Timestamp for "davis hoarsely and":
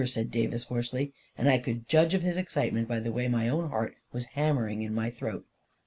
0.31-1.47